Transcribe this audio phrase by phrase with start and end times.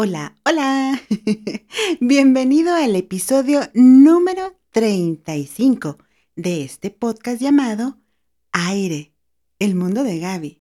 [0.00, 1.02] Hola, hola.
[2.00, 5.98] Bienvenido al episodio número 35
[6.36, 7.98] de este podcast llamado
[8.52, 9.12] Aire,
[9.58, 10.62] el mundo de Gaby.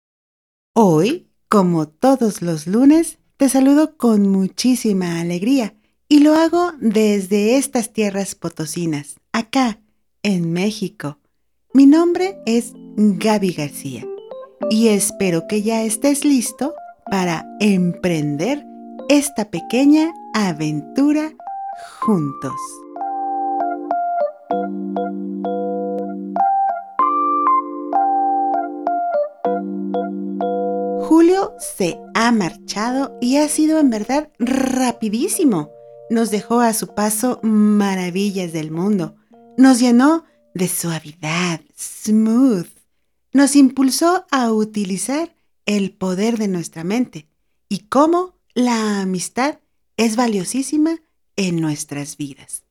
[0.74, 5.76] Hoy, como todos los lunes, te saludo con muchísima alegría
[6.08, 9.82] y lo hago desde estas tierras potosinas, acá,
[10.24, 11.20] en México.
[11.74, 14.08] Mi nombre es Gaby García
[14.70, 16.74] y espero que ya estés listo
[17.12, 18.66] para emprender
[19.08, 21.32] esta pequeña aventura
[22.00, 22.54] juntos.
[31.08, 35.70] Julio se ha marchado y ha sido en verdad rapidísimo.
[36.10, 39.16] Nos dejó a su paso maravillas del mundo.
[39.56, 40.24] Nos llenó
[40.56, 42.68] de suavidad, smooth.
[43.34, 45.36] Nos impulsó a utilizar
[45.68, 47.28] el poder de nuestra mente
[47.70, 49.60] y cómo la amistad
[49.98, 51.02] es valiosísima
[51.36, 52.64] en nuestras vidas.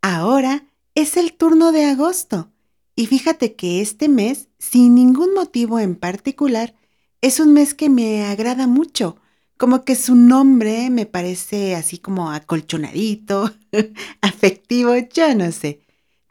[0.00, 2.52] Ahora es el turno de agosto
[2.94, 6.74] y fíjate que este mes, sin ningún motivo en particular,
[7.20, 9.16] es un mes que me agrada mucho,
[9.56, 13.52] como que su nombre me parece así como acolchonadito,
[14.20, 15.80] afectivo, yo no sé.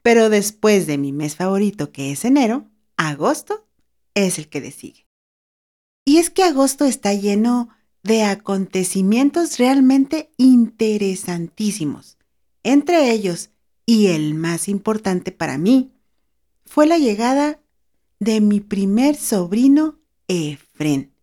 [0.02, 3.68] Pero después de mi mes favorito, que es enero, agosto
[4.14, 5.08] es el que le sigue.
[6.06, 7.70] Y es que agosto está lleno
[8.08, 12.18] de acontecimientos realmente interesantísimos.
[12.64, 13.52] Entre ellos,
[13.86, 15.92] y el más importante para mí,
[16.66, 17.60] fue la llegada
[18.20, 21.14] de mi primer sobrino Efren,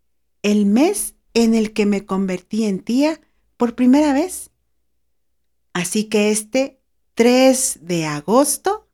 [0.43, 3.21] el mes en el que me convertí en tía
[3.57, 4.51] por primera vez.
[5.73, 6.81] Así que este
[7.15, 8.89] 3 de agosto,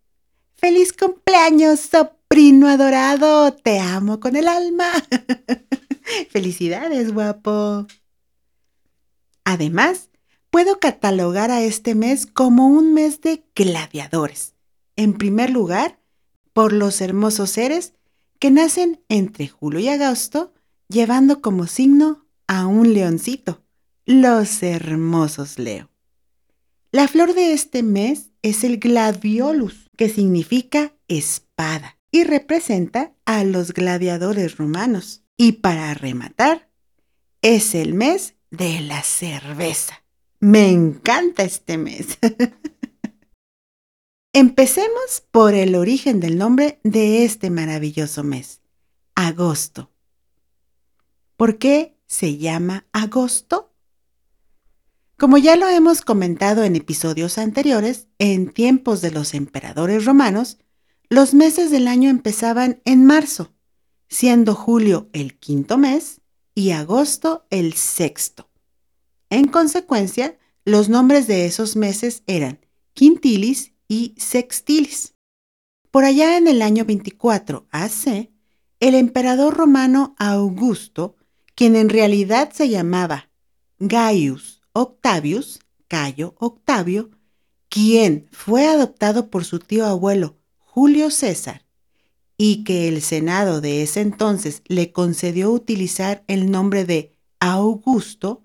[0.54, 4.90] feliz cumpleaños, sobrino adorado, te amo con el alma.
[6.30, 7.86] Felicidades, guapo.
[9.44, 10.10] Además,
[10.50, 14.54] puedo catalogar a este mes como un mes de gladiadores.
[14.96, 15.98] En primer lugar,
[16.52, 17.94] por los hermosos seres
[18.38, 20.52] que nacen entre julio y agosto,
[20.88, 23.62] llevando como signo a un leoncito,
[24.06, 25.90] los hermosos Leo.
[26.90, 33.72] La flor de este mes es el gladiolus, que significa espada y representa a los
[33.72, 35.19] gladiadores romanos.
[35.42, 36.68] Y para rematar,
[37.40, 40.04] es el mes de la cerveza.
[40.38, 42.18] Me encanta este mes.
[44.34, 48.60] Empecemos por el origen del nombre de este maravilloso mes,
[49.14, 49.90] agosto.
[51.38, 53.72] ¿Por qué se llama agosto?
[55.16, 60.58] Como ya lo hemos comentado en episodios anteriores, en tiempos de los emperadores romanos,
[61.08, 63.54] los meses del año empezaban en marzo
[64.10, 66.20] siendo julio el quinto mes
[66.54, 68.50] y agosto el sexto.
[69.30, 72.58] En consecuencia, los nombres de esos meses eran
[72.92, 75.14] quintilis y sextilis.
[75.90, 78.30] Por allá en el año 24 AC,
[78.80, 81.16] el emperador romano Augusto,
[81.54, 83.30] quien en realidad se llamaba
[83.78, 87.10] Gaius Octavius, Cayo Octavio,
[87.68, 91.69] quien fue adoptado por su tío abuelo Julio César
[92.42, 98.44] y que el Senado de ese entonces le concedió utilizar el nombre de Augusto,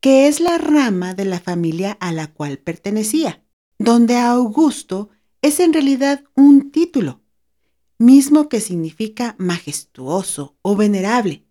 [0.00, 3.44] que es la rama de la familia a la cual pertenecía,
[3.78, 5.10] donde Augusto
[5.42, 7.20] es en realidad un título,
[7.98, 11.44] mismo que significa majestuoso o venerable,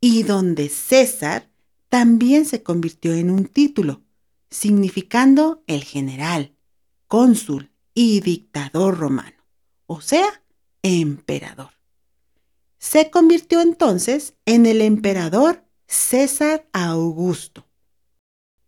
[0.00, 1.52] y donde César
[1.88, 4.02] también se convirtió en un título,
[4.50, 6.56] significando el general,
[7.06, 9.36] cónsul y dictador romano,
[9.86, 10.41] o sea,
[10.82, 11.70] emperador.
[12.78, 17.66] Se convirtió entonces en el emperador César Augusto.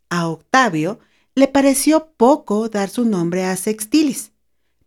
[0.09, 1.01] A Octavio
[1.35, 4.33] le pareció poco dar su nombre a Sextilis,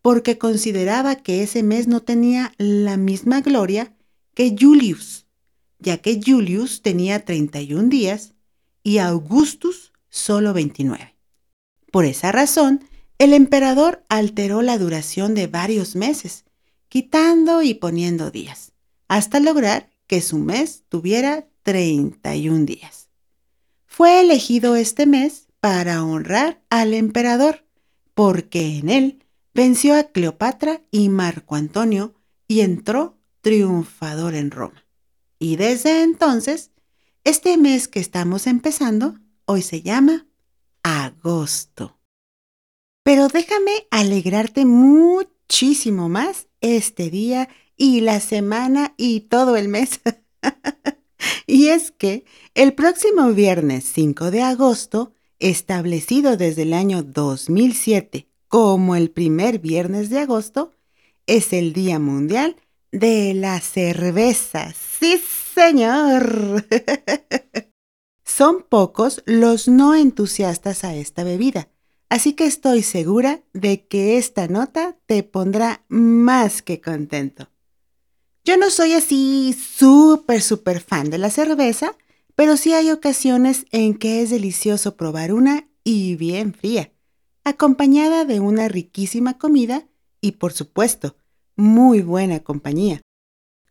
[0.01, 3.93] porque consideraba que ese mes no tenía la misma gloria
[4.33, 5.25] que Julius,
[5.79, 8.33] ya que Julius tenía 31 días
[8.83, 11.15] y Augustus solo 29.
[11.91, 12.85] Por esa razón,
[13.17, 16.45] el emperador alteró la duración de varios meses
[16.89, 18.73] quitando y poniendo días,
[19.07, 23.09] hasta lograr que su mes tuviera 31 días.
[23.85, 27.65] Fue elegido este mes para honrar al emperador,
[28.13, 32.13] porque en él venció a Cleopatra y Marco Antonio
[32.47, 34.85] y entró triunfador en Roma.
[35.39, 36.71] Y desde entonces,
[37.23, 40.27] este mes que estamos empezando hoy se llama
[40.83, 41.99] agosto.
[43.03, 44.65] Pero déjame alegrarte
[45.47, 47.47] muchísimo más este día
[47.77, 50.01] y la semana y todo el mes.
[51.47, 58.97] y es que el próximo viernes 5 de agosto, establecido desde el año 2007 como
[58.97, 60.73] el primer viernes de agosto,
[61.27, 62.57] es el Día Mundial
[62.91, 64.73] de la Cerveza.
[64.99, 65.21] Sí,
[65.55, 66.65] señor.
[68.25, 71.69] Son pocos los no entusiastas a esta bebida,
[72.09, 77.49] así que estoy segura de que esta nota te pondrá más que contento.
[78.43, 81.97] Yo no soy así súper, súper fan de la cerveza,
[82.35, 86.91] pero sí hay ocasiones en que es delicioso probar una y bien fría,
[87.43, 89.87] acompañada de una riquísima comida
[90.21, 91.15] y, por supuesto,
[91.55, 93.01] muy buena compañía.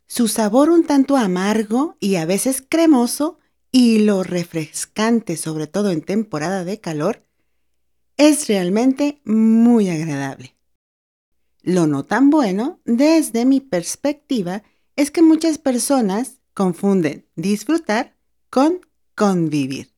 [0.05, 3.39] Su sabor un tanto amargo y a veces cremoso
[3.71, 7.26] y lo refrescante, sobre todo en temporada de calor,
[8.17, 10.55] es realmente muy agradable.
[11.61, 14.63] Lo no tan bueno, desde mi perspectiva,
[14.95, 18.15] es que muchas personas confunden disfrutar
[18.49, 18.81] con
[19.15, 19.91] convivir.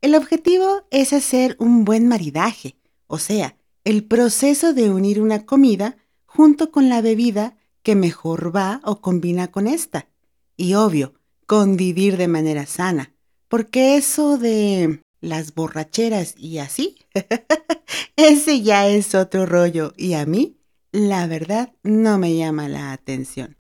[0.00, 2.76] El objetivo es hacer un buen maridaje,
[3.06, 8.80] o sea, el proceso de unir una comida junto con la bebida que mejor va
[8.84, 10.08] o combina con esta.
[10.56, 11.14] Y obvio,
[11.46, 13.14] convivir de manera sana,
[13.48, 16.96] porque eso de las borracheras y así,
[18.16, 20.58] ese ya es otro rollo y a mí
[20.92, 23.56] la verdad no me llama la atención.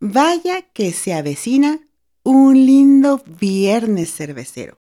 [0.00, 1.80] Vaya que se avecina
[2.22, 4.78] un lindo viernes cervecero.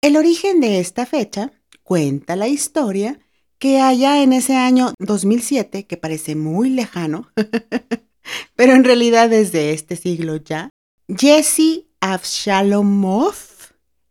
[0.00, 1.52] El origen de esta fecha
[1.82, 3.18] cuenta la historia
[3.58, 7.30] que allá en ese año 2007, que parece muy lejano,
[8.56, 10.70] pero en realidad desde este siglo ya,
[11.08, 13.34] Jesse Avshalomov,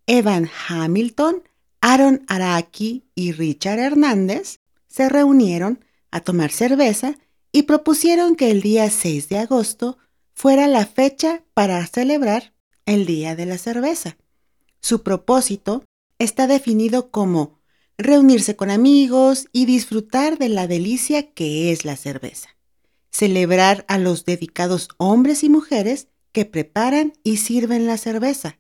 [0.08, 1.44] Evan Hamilton,
[1.86, 7.18] Aaron Araki y Richard Hernández se reunieron a tomar cerveza
[7.52, 9.98] y propusieron que el día 6 de agosto
[10.34, 12.54] fuera la fecha para celebrar
[12.86, 14.16] el Día de la Cerveza.
[14.80, 15.84] Su propósito
[16.20, 17.60] está definido como
[17.98, 22.56] reunirse con amigos y disfrutar de la delicia que es la cerveza.
[23.12, 28.58] Celebrar a los dedicados hombres y mujeres que preparan y sirven la cerveza.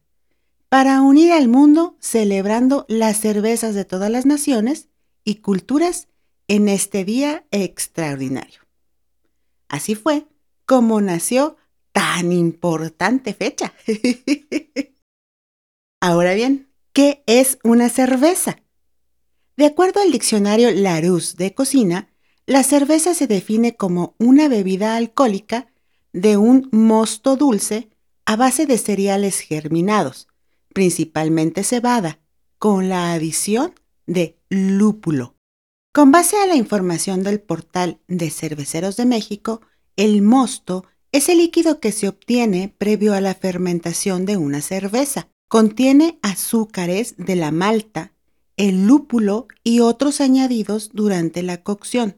[0.73, 4.89] Para unir al mundo celebrando las cervezas de todas las naciones
[5.23, 6.07] y culturas
[6.47, 8.61] en este día extraordinario.
[9.67, 10.25] Así fue
[10.65, 11.57] como nació
[11.91, 13.71] tan importante fecha.
[16.01, 18.57] Ahora bien, ¿qué es una cerveza?
[19.55, 22.09] De acuerdo al diccionario Larousse de cocina,
[22.47, 25.71] la cerveza se define como una bebida alcohólica
[26.13, 27.91] de un mosto dulce
[28.25, 30.29] a base de cereales germinados,
[30.73, 32.19] principalmente cebada,
[32.57, 33.73] con la adición
[34.05, 35.35] de lúpulo.
[35.93, 39.61] Con base a la información del portal de Cerveceros de México,
[39.95, 45.29] el mosto es el líquido que se obtiene previo a la fermentación de una cerveza.
[45.47, 48.13] Contiene azúcares de la malta,
[48.57, 52.17] el lúpulo y otros añadidos durante la cocción.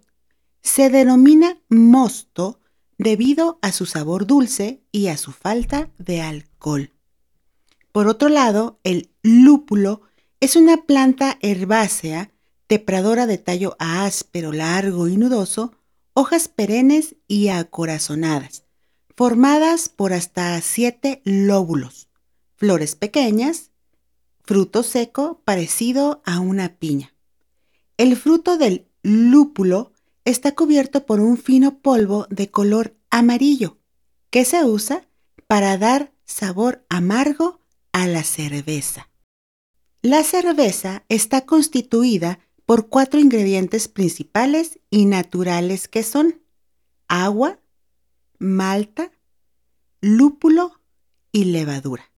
[0.61, 2.61] Se denomina mosto
[2.97, 6.94] debido a su sabor dulce y a su falta de alcohol.
[7.95, 10.01] Por otro lado, el lúpulo
[10.42, 12.30] es una planta herbácea
[12.68, 15.71] tepradora de tallo áspero, largo y nudoso,
[16.13, 18.65] hojas perennes y acorazonadas,
[19.15, 22.09] formadas por hasta siete lóbulos,
[22.57, 23.71] flores pequeñas,
[24.44, 27.15] fruto seco parecido a una piña.
[27.96, 29.93] El fruto del lúpulo
[30.25, 33.77] está cubierto por un fino polvo de color amarillo
[34.31, 35.08] que se usa
[35.48, 37.62] para dar sabor amargo
[37.95, 39.09] a la cerveza.
[40.01, 46.41] La cerveza está constituida por cuatro ingredientes principales y naturales que son
[47.07, 47.61] agua,
[48.37, 49.13] malta,
[50.01, 50.81] lúpulo
[51.31, 52.11] y levadura.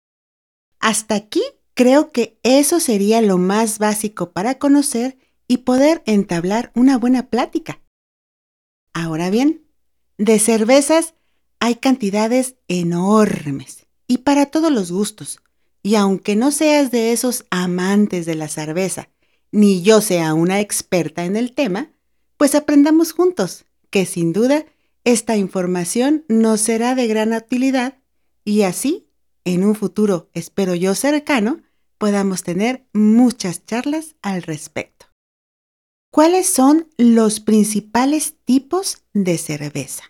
[0.80, 1.44] Hasta aquí
[1.74, 5.16] creo que eso sería lo más básico para conocer
[5.46, 7.80] y poder entablar una buena plática.
[8.92, 9.64] Ahora bien,
[10.16, 11.14] de cervezas
[11.60, 15.38] hay cantidades enormes y para todos los gustos.
[15.82, 19.08] Y aunque no seas de esos amantes de la cerveza,
[19.50, 21.92] ni yo sea una experta en el tema,
[22.36, 24.66] pues aprendamos juntos, que sin duda
[25.04, 27.98] esta información nos será de gran utilidad
[28.44, 29.08] y así,
[29.44, 31.62] en un futuro, espero yo cercano,
[31.98, 35.06] podamos tener muchas charlas al respecto.
[36.10, 40.04] ¿Cuáles son los principales tipos de cerveza?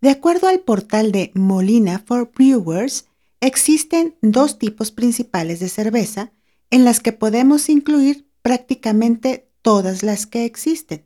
[0.00, 3.08] De acuerdo al portal de Molina for Brewers,
[3.42, 6.32] existen dos tipos principales de cerveza
[6.70, 11.04] en las que podemos incluir prácticamente todas las que existen,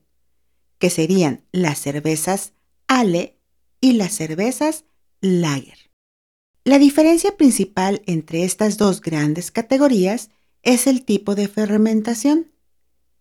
[0.78, 2.52] que serían las cervezas
[2.86, 3.40] Ale
[3.80, 4.84] y las cervezas
[5.20, 5.90] Lager.
[6.62, 10.30] La diferencia principal entre estas dos grandes categorías
[10.62, 12.52] es el tipo de fermentación.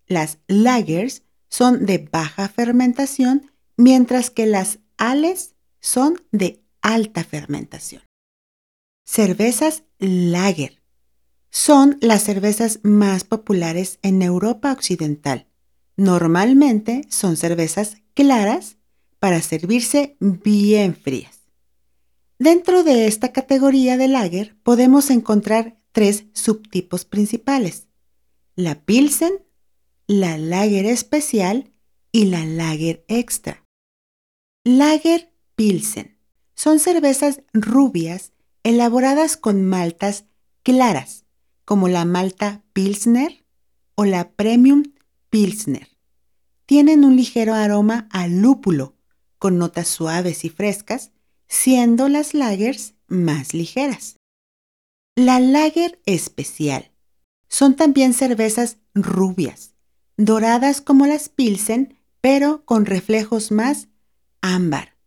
[0.08, 8.05] Las lagers son de baja fermentación, mientras que las ales son de alta fermentación.
[9.06, 10.82] Cervezas lager
[11.52, 15.48] son las cervezas más populares en Europa Occidental.
[15.96, 18.78] Normalmente son cervezas claras
[19.20, 21.40] para servirse bien frías.
[22.40, 27.88] Dentro de esta categoría de lager podemos encontrar tres subtipos principales.
[28.56, 29.46] La Pilsen,
[30.08, 31.72] la Lager especial
[32.12, 33.64] y la Lager extra.
[34.66, 36.18] Lager Pilsen
[36.56, 38.34] son cervezas rubias
[38.66, 40.26] elaboradas con maltas
[40.64, 41.24] claras,
[41.66, 43.46] como la malta Pilsner
[43.94, 44.84] o la Premium
[45.30, 45.88] Pilsner.
[46.66, 48.96] Tienen un ligero aroma a lúpulo,
[49.38, 51.12] con notas suaves y frescas,
[51.48, 54.18] siendo las lagers más ligeras.
[55.16, 56.92] La lager especial
[57.48, 59.76] son también cervezas rubias,
[60.18, 63.90] doradas como las Pilsen, pero con reflejos más
[64.42, 64.98] ámbar.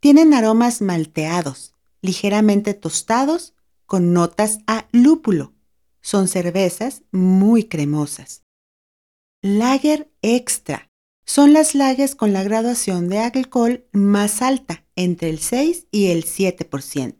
[0.00, 1.73] Tienen aromas malteados,
[2.04, 3.54] ligeramente tostados,
[3.86, 5.54] con notas a lúpulo.
[6.02, 8.42] Son cervezas muy cremosas.
[9.40, 10.90] Lager extra.
[11.24, 16.26] Son las lagers con la graduación de alcohol más alta, entre el 6 y el
[16.26, 17.14] 7%.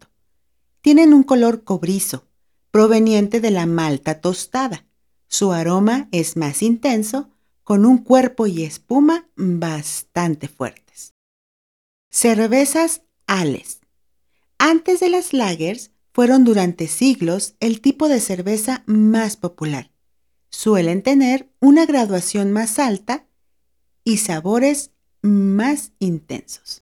[0.82, 2.28] Tienen un color cobrizo,
[2.70, 4.86] proveniente de la malta tostada.
[5.28, 7.30] Su aroma es más intenso,
[7.62, 11.14] con un cuerpo y espuma bastante fuertes.
[12.10, 13.80] Cervezas Ales.
[14.66, 19.90] Antes de las lagers, fueron durante siglos el tipo de cerveza más popular.
[20.48, 23.26] Suelen tener una graduación más alta
[24.04, 26.82] y sabores más intensos.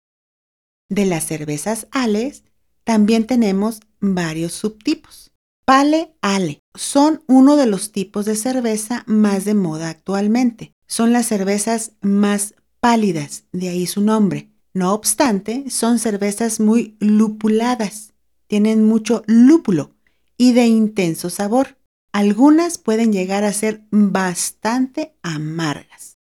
[0.88, 2.44] De las cervezas ales,
[2.84, 5.32] también tenemos varios subtipos.
[5.66, 10.74] Pale Ale son uno de los tipos de cerveza más de moda actualmente.
[10.86, 14.53] Son las cervezas más pálidas, de ahí su nombre.
[14.74, 18.14] No obstante, son cervezas muy lupuladas.
[18.48, 19.92] Tienen mucho lúpulo
[20.38, 21.78] y de intenso sabor.
[22.12, 26.18] Algunas pueden llegar a ser bastante amargas.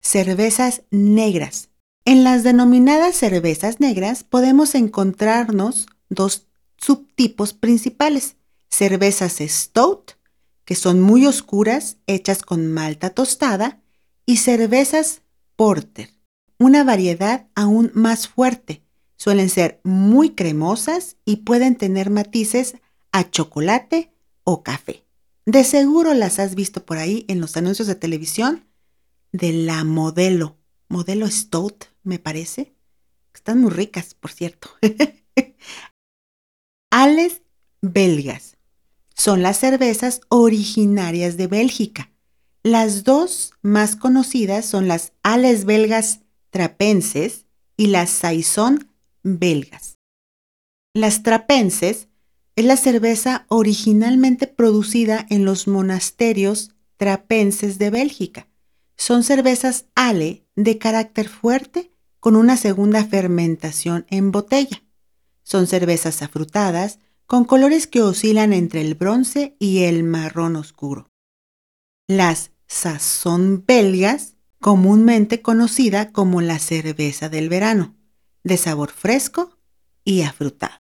[0.00, 1.68] Cervezas negras.
[2.04, 6.46] En las denominadas cervezas negras podemos encontrarnos dos
[6.78, 8.36] subtipos principales
[8.70, 10.12] cervezas stout,
[10.64, 13.82] que son muy oscuras, hechas con malta tostada,
[14.24, 15.22] y cervezas
[15.56, 16.14] porter,
[16.60, 18.84] una variedad aún más fuerte.
[19.16, 22.76] Suelen ser muy cremosas y pueden tener matices
[23.12, 24.12] a chocolate
[24.44, 25.04] o café.
[25.46, 28.66] De seguro las has visto por ahí en los anuncios de televisión
[29.32, 32.74] de la modelo, modelo Stout, me parece.
[33.34, 34.70] Están muy ricas, por cierto.
[36.90, 37.42] Ales
[37.80, 38.56] belgas
[39.14, 42.10] son las cervezas originarias de Bélgica.
[42.62, 46.20] Las dos más conocidas son las Ales belgas
[46.50, 48.90] trapenses y las Saison
[49.22, 49.98] belgas.
[50.94, 52.08] Las trapenses
[52.56, 58.48] es la cerveza originalmente producida en los monasterios trapenses de Bélgica.
[58.96, 64.82] Son cervezas ale de carácter fuerte con una segunda fermentación en botella.
[65.42, 71.08] Son cervezas afrutadas con colores que oscilan entre el bronce y el marrón oscuro.
[72.08, 77.96] Las sazón belgas, comúnmente conocida como la cerveza del verano,
[78.44, 79.58] de sabor fresco
[80.04, 80.76] y afrutado.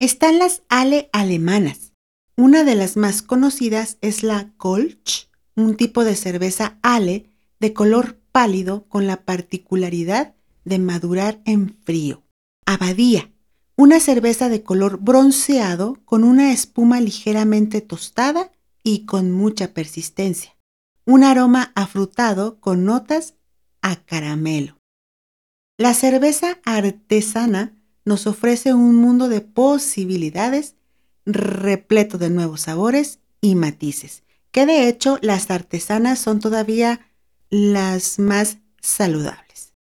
[0.00, 1.92] Están las ale alemanas.
[2.36, 8.18] Una de las más conocidas es la Kolsch, un tipo de cerveza ale de color
[8.32, 10.34] pálido con la particularidad
[10.64, 12.24] de madurar en frío.
[12.66, 13.30] Abadía,
[13.76, 18.50] una cerveza de color bronceado con una espuma ligeramente tostada
[18.82, 20.56] y con mucha persistencia.
[21.04, 23.34] Un aroma afrutado con notas
[23.80, 24.78] a caramelo.
[25.76, 30.76] La cerveza artesana nos ofrece un mundo de posibilidades
[31.24, 37.00] repleto de nuevos sabores y matices, que de hecho las artesanas son todavía
[37.50, 39.74] las más saludables.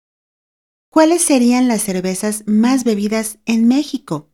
[0.91, 4.31] ¿Cuáles serían las cervezas más bebidas en México?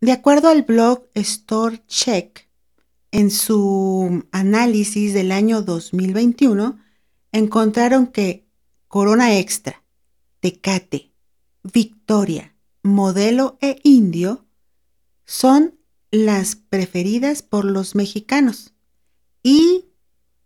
[0.00, 2.43] De acuerdo al blog Store Check,
[3.14, 6.80] en su análisis del año 2021,
[7.30, 8.48] encontraron que
[8.88, 9.84] Corona Extra,
[10.40, 11.12] Tecate,
[11.62, 14.46] Victoria, Modelo e Indio
[15.26, 15.78] son
[16.10, 18.74] las preferidas por los mexicanos.
[19.44, 19.84] Y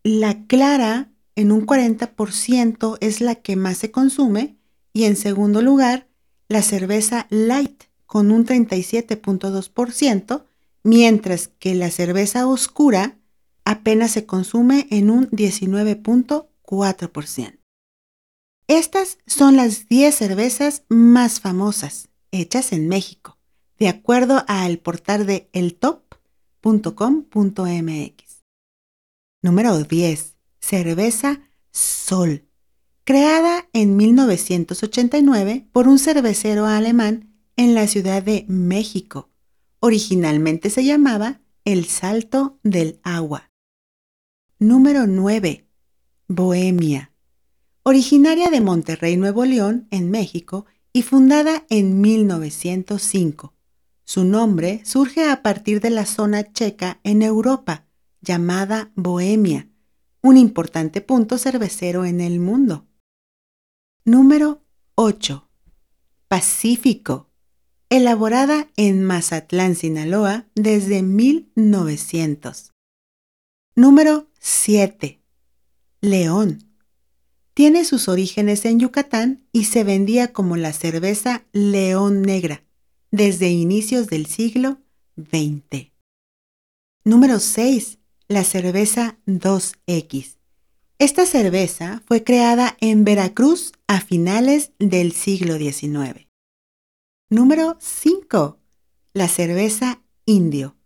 [0.02, 4.58] la clara, en un 40%, es la que más se consume
[4.92, 6.06] y en segundo lugar,
[6.50, 10.47] la cerveza light con un 37.2%,
[10.88, 13.18] mientras que la cerveza oscura
[13.64, 17.58] apenas se consume en un 19.4%.
[18.66, 23.36] Estas son las 10 cervezas más famosas hechas en México,
[23.78, 26.08] de acuerdo al portal de eltop.com.mx.
[29.42, 30.36] Número 10.
[30.58, 32.48] Cerveza Sol.
[33.04, 39.28] Creada en 1989 por un cervecero alemán en la Ciudad de México.
[39.80, 43.52] Originalmente se llamaba El Salto del Agua.
[44.58, 45.68] Número 9.
[46.26, 47.12] Bohemia.
[47.84, 53.54] Originaria de Monterrey, Nuevo León, en México, y fundada en 1905.
[54.04, 57.86] Su nombre surge a partir de la zona checa en Europa,
[58.20, 59.68] llamada Bohemia,
[60.22, 62.88] un importante punto cervecero en el mundo.
[64.04, 64.64] Número
[64.96, 65.48] 8.
[66.26, 67.27] Pacífico.
[67.90, 72.72] Elaborada en Mazatlán, Sinaloa desde 1900.
[73.74, 75.20] Número 7.
[76.02, 76.64] León.
[77.54, 82.62] Tiene sus orígenes en Yucatán y se vendía como la cerveza León Negra
[83.10, 84.78] desde inicios del siglo
[85.16, 85.90] XX.
[87.04, 90.36] Número 6 la cerveza 2X.
[90.98, 96.27] Esta cerveza fue creada en Veracruz a finales del siglo XIX.
[97.30, 98.58] Número 5.
[99.12, 100.76] La cerveza indio.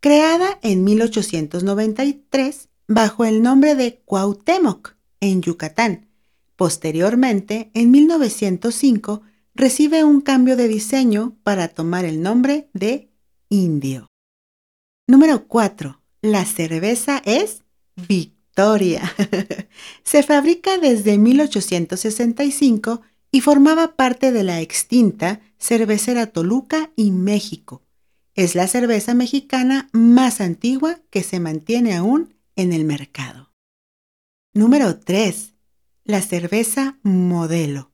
[0.00, 6.08] Creada en 1893 bajo el nombre de Cuauhtémoc en Yucatán.
[6.56, 9.22] Posteriormente, en 1905,
[9.54, 13.12] recibe un cambio de diseño para tomar el nombre de
[13.48, 14.08] indio.
[15.06, 16.02] Número 4.
[16.22, 17.62] La cerveza es
[18.08, 19.14] Victoria.
[20.02, 23.00] Se fabrica desde 1865
[23.34, 27.82] y formaba parte de la extinta Cervecera Toluca y México.
[28.36, 33.50] Es la cerveza mexicana más antigua que se mantiene aún en el mercado.
[34.52, 35.52] Número 3.
[36.04, 37.90] La cerveza Modelo.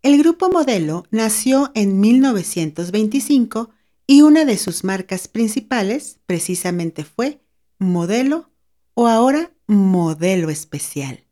[0.00, 3.68] El grupo Modelo nació en 1925
[4.06, 7.42] y una de sus marcas principales precisamente fue
[7.78, 8.50] modelo
[8.94, 11.22] o ahora modelo especial.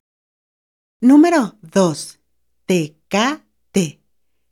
[1.01, 2.18] Número 2.
[2.73, 4.01] TKT.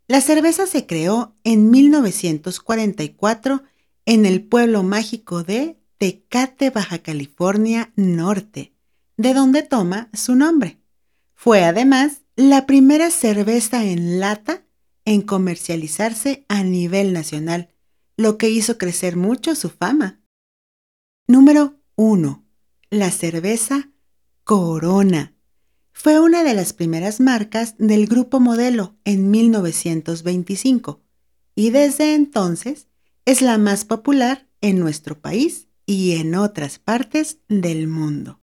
[0.06, 3.62] La cerveza se creó en 1944
[4.04, 8.74] en el pueblo mágico de Tecate, Baja California Norte,
[9.16, 10.82] de donde toma su nombre.
[11.34, 14.66] Fue además la primera cerveza en lata
[15.06, 17.70] en comercializarse a nivel nacional,
[18.18, 20.20] lo que hizo crecer mucho su fama.
[21.26, 22.44] Número 1.
[22.90, 23.88] La cerveza
[24.44, 25.34] Corona.
[26.02, 31.02] Fue una de las primeras marcas del grupo modelo en 1925
[31.54, 32.86] y desde entonces
[33.26, 38.40] es la más popular en nuestro país y en otras partes del mundo.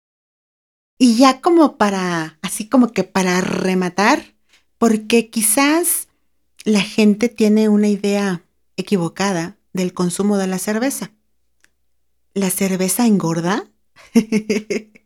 [0.99, 4.35] Y ya como para, así como que para rematar,
[4.77, 6.09] porque quizás
[6.64, 8.45] la gente tiene una idea
[8.77, 11.12] equivocada del consumo de la cerveza.
[12.35, 13.64] ¿La cerveza engorda?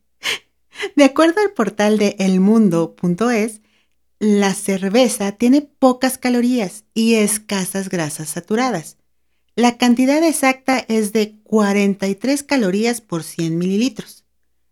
[0.97, 3.63] de acuerdo al portal de elmundo.es,
[4.19, 8.99] la cerveza tiene pocas calorías y escasas grasas saturadas.
[9.57, 14.25] La cantidad exacta es de 43 calorías por 100 mililitros.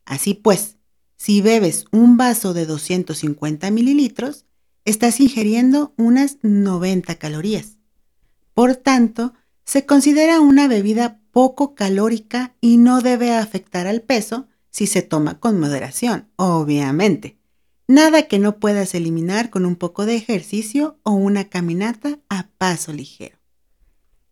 [0.05, 0.77] Así pues,
[1.16, 4.44] si bebes un vaso de 250 mililitros,
[4.85, 7.79] estás ingiriendo unas 90 calorías.
[8.55, 14.87] Por tanto, se considera una bebida poco calórica y no debe afectar al peso si
[14.87, 17.37] se toma con moderación, obviamente.
[17.88, 22.93] Nada que no puedas eliminar con un poco de ejercicio o una caminata a paso
[22.93, 23.38] ligero.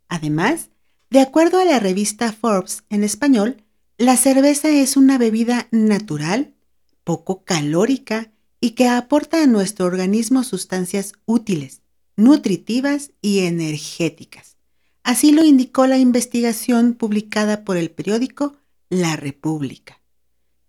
[0.06, 0.70] Además,
[1.10, 3.64] de acuerdo a la revista Forbes en español,
[3.98, 6.54] la cerveza es una bebida natural,
[7.02, 8.30] poco calórica
[8.60, 11.82] y que aporta a nuestro organismo sustancias útiles,
[12.14, 14.56] nutritivas y energéticas.
[15.02, 18.54] Así lo indicó la investigación publicada por el periódico
[18.88, 20.00] La República.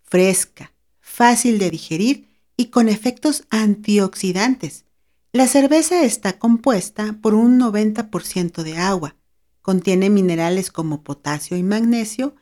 [0.08, 4.84] Fresca, fácil de digerir y con efectos antioxidantes.
[5.32, 9.16] La cerveza está compuesta por un 90% de agua.
[9.60, 12.34] Contiene minerales como potasio y magnesio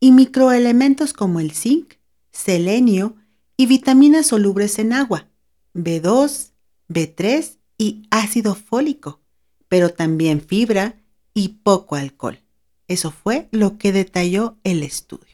[0.00, 1.94] y microelementos como el zinc,
[2.30, 3.16] selenio
[3.56, 5.28] y vitaminas solubles en agua,
[5.74, 6.50] B2,
[6.88, 9.20] B3 y ácido fólico,
[9.68, 11.00] pero también fibra,
[11.34, 12.40] y poco alcohol.
[12.86, 15.33] Eso fue lo que detalló el estudio.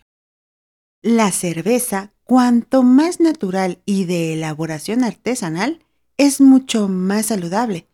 [1.03, 5.81] La cerveza, cuanto más natural y de elaboración artesanal,
[6.17, 7.87] es mucho más saludable.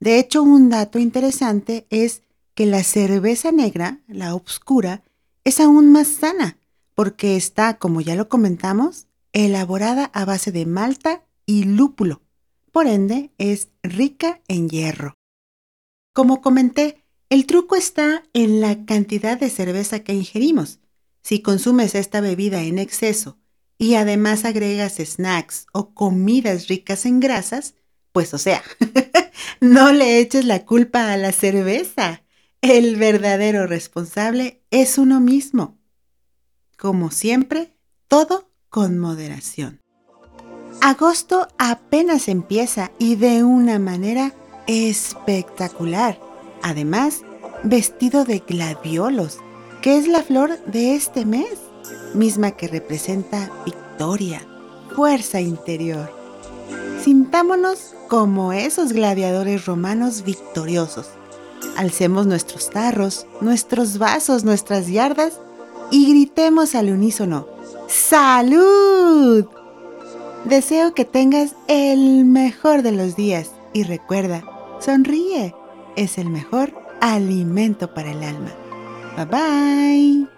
[0.00, 2.22] De hecho, un dato interesante es
[2.54, 5.02] que la cerveza negra, la oscura,
[5.44, 6.56] es aún más sana
[6.94, 12.22] porque está, como ya lo comentamos, elaborada a base de malta y lúpulo.
[12.72, 15.14] Por ende, es rica en hierro.
[16.12, 20.78] Como comenté, el truco está en la cantidad de cerveza que ingerimos.
[21.24, 23.38] Si consumes esta bebida en exceso
[23.78, 27.74] y además agregas snacks o comidas ricas en grasas,
[28.12, 28.62] pues o sea,
[29.60, 32.22] no le eches la culpa a la cerveza.
[32.60, 35.78] El verdadero responsable es uno mismo.
[36.76, 37.74] Como siempre,
[38.06, 39.80] todo con moderación.
[40.82, 44.34] Agosto apenas empieza y de una manera
[44.66, 46.20] espectacular.
[46.62, 47.22] Además,
[47.62, 49.38] vestido de gladiolos,
[49.84, 51.58] que es la flor de este mes,
[52.14, 54.40] misma que representa victoria,
[54.96, 56.10] fuerza interior.
[57.02, 61.08] Sintámonos como esos gladiadores romanos victoriosos.
[61.76, 65.38] Alcemos nuestros tarros, nuestros vasos, nuestras yardas
[65.90, 67.46] y gritemos al unísono,
[67.86, 69.44] ¡Salud!
[70.46, 74.44] Deseo que tengas el mejor de los días y recuerda,
[74.80, 75.54] sonríe,
[75.94, 78.63] es el mejor alimento para el alma.
[79.16, 80.33] 拜拜。